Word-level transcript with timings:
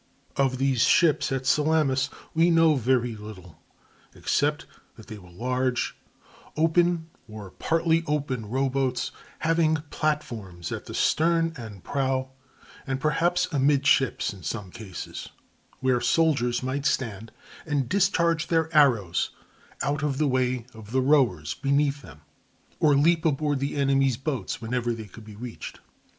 Of 0.35 0.57
these 0.57 0.81
ships 0.81 1.31
at 1.31 1.45
Salamis 1.45 2.09
we 2.33 2.49
know 2.49 2.73
very 2.73 3.15
little, 3.15 3.61
except 4.15 4.65
that 4.95 5.05
they 5.05 5.19
were 5.19 5.29
large, 5.29 5.95
open, 6.57 7.11
or 7.29 7.51
partly 7.51 8.03
open, 8.07 8.47
rowboats, 8.49 9.11
having 9.45 9.75
platforms 9.91 10.71
at 10.71 10.85
the 10.87 10.95
stern 10.95 11.53
and 11.55 11.83
prow, 11.83 12.31
and 12.87 12.99
perhaps 12.99 13.47
amidships 13.51 14.33
in 14.33 14.41
some 14.41 14.71
cases, 14.71 15.29
where 15.81 16.01
soldiers 16.01 16.63
might 16.63 16.87
stand 16.87 17.31
and 17.63 17.87
discharge 17.87 18.47
their 18.47 18.75
arrows 18.75 19.29
out 19.83 20.01
of 20.01 20.17
the 20.17 20.27
way 20.27 20.65
of 20.73 20.89
the 20.93 21.01
rowers 21.01 21.53
beneath 21.53 22.01
them, 22.01 22.21
or 22.79 22.95
leap 22.95 23.23
aboard 23.23 23.59
the 23.59 23.75
enemy's 23.75 24.17
boats 24.17 24.59
whenever 24.59 24.93
they 24.95 25.05
could 25.05 25.25
be 25.25 25.35
reached. 25.35 25.79